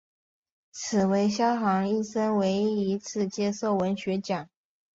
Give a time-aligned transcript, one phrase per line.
[0.71, 4.49] 此为萧沆一生唯一一次接受文学奖。